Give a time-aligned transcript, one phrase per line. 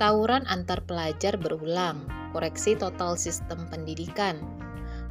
[0.00, 4.40] Tawuran antar pelajar berulang, koreksi total sistem pendidikan.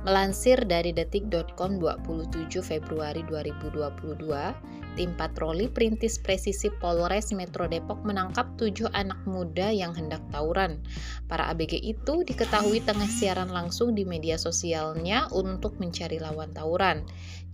[0.01, 8.89] Melansir dari detik.com 27 Februari 2022, tim patroli perintis presisi Polres Metro Depok menangkap tujuh
[8.97, 10.81] anak muda yang hendak tawuran.
[11.29, 17.05] Para ABG itu diketahui tengah siaran langsung di media sosialnya untuk mencari lawan tawuran.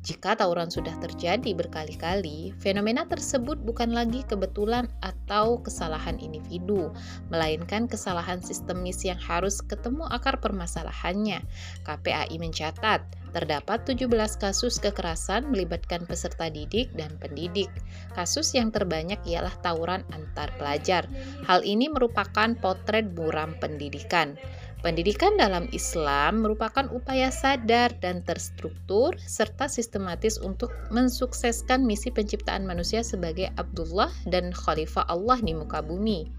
[0.08, 6.96] Jika tawuran sudah terjadi berkali-kali, fenomena tersebut bukan lagi kebetulan atau kesalahan individu,
[7.28, 11.44] melainkan kesalahan sistemis yang harus ketemu akar permasalahannya.
[11.84, 13.04] KPAI mencatat,
[13.36, 14.08] terdapat 17
[14.40, 17.68] kasus kekerasan melibatkan peserta didik dan pendidik.
[18.16, 21.04] Kasus yang terbanyak ialah tawuran antar pelajar.
[21.44, 24.40] Hal ini merupakan potret buram pendidikan.
[24.78, 33.02] Pendidikan dalam Islam merupakan upaya sadar dan terstruktur serta sistematis untuk mensukseskan misi penciptaan manusia
[33.02, 36.30] sebagai Abdullah dan Khalifah Allah di muka bumi.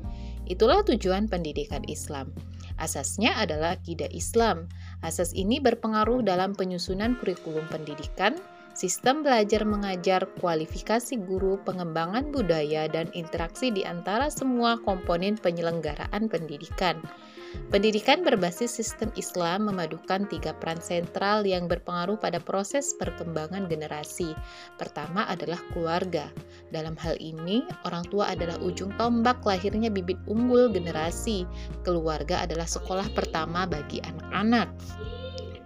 [0.46, 2.30] Itulah tujuan pendidikan Islam.
[2.78, 4.70] Asasnya adalah akidah Islam.
[5.02, 8.38] Asas ini berpengaruh dalam penyusunan kurikulum pendidikan,
[8.78, 17.02] sistem belajar mengajar, kualifikasi guru, pengembangan budaya, dan interaksi di antara semua komponen penyelenggaraan pendidikan.
[17.74, 24.30] Pendidikan berbasis sistem Islam memadukan tiga peran sentral yang berpengaruh pada proses perkembangan generasi.
[24.78, 26.30] Pertama adalah keluarga.
[26.70, 31.48] Dalam hal ini, orang tua adalah ujung tombak lahirnya bibit unggul generasi.
[31.82, 34.68] Keluarga adalah sekolah pertama bagi anak-anak.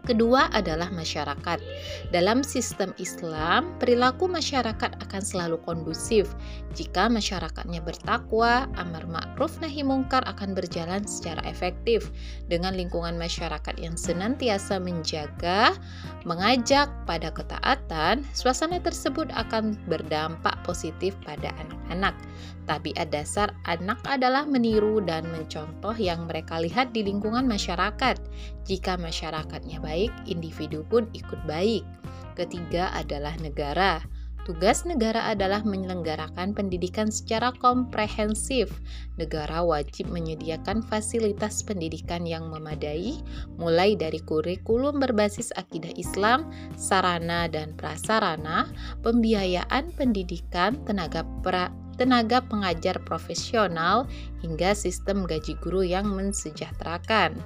[0.03, 1.63] Kedua adalah masyarakat.
[2.11, 6.35] Dalam sistem Islam, perilaku masyarakat akan selalu kondusif.
[6.75, 12.11] Jika masyarakatnya bertakwa, amar ma'ruf nahi mungkar akan berjalan secara efektif.
[12.51, 15.71] Dengan lingkungan masyarakat yang senantiasa menjaga,
[16.27, 22.19] mengajak pada ketaatan, suasana tersebut akan berdampak positif pada anak-anak.
[22.67, 28.19] Tabiat dasar anak adalah meniru dan mencontoh yang mereka lihat di lingkungan masyarakat.
[28.63, 29.92] Jika masyarakatnya baik,
[30.29, 31.85] individu pun ikut baik.
[32.39, 34.01] Ketiga adalah negara.
[34.43, 38.75] Tugas negara adalah menyelenggarakan pendidikan secara komprehensif.
[39.15, 43.23] Negara wajib menyediakan fasilitas pendidikan yang memadai,
[43.55, 48.67] mulai dari kurikulum berbasis akidah Islam, sarana dan prasarana,
[49.07, 54.11] pembiayaan pendidikan, tenaga pra tenaga pengajar profesional,
[54.43, 57.39] hingga sistem gaji guru yang mensejahterakan.